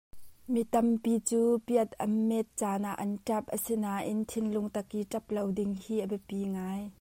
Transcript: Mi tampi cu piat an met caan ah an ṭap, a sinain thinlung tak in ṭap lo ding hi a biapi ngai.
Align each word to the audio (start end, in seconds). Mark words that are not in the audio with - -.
Mi 0.53 0.61
tampi 0.73 1.13
cu 1.29 1.41
piat 1.65 1.89
an 2.05 2.13
met 2.29 2.47
caan 2.59 2.83
ah 2.91 2.99
an 3.03 3.11
ṭap, 3.27 3.43
a 3.55 3.57
sinain 3.65 4.19
thinlung 4.29 4.69
tak 4.75 4.87
in 4.97 5.07
ṭap 5.11 5.25
lo 5.35 5.41
ding 5.57 5.73
hi 5.83 5.95
a 6.03 6.05
biapi 6.11 6.39
ngai. 6.55 6.81